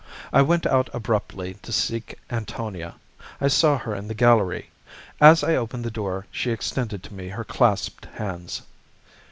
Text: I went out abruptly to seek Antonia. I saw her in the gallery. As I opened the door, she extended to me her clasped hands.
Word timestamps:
I 0.33 0.41
went 0.41 0.65
out 0.65 0.89
abruptly 0.93 1.57
to 1.61 1.71
seek 1.71 2.17
Antonia. 2.31 2.95
I 3.39 3.49
saw 3.49 3.77
her 3.77 3.93
in 3.93 4.07
the 4.07 4.15
gallery. 4.15 4.71
As 5.19 5.43
I 5.43 5.55
opened 5.55 5.83
the 5.85 5.91
door, 5.91 6.25
she 6.31 6.49
extended 6.49 7.03
to 7.03 7.13
me 7.13 7.27
her 7.29 7.43
clasped 7.43 8.05
hands. 8.05 8.63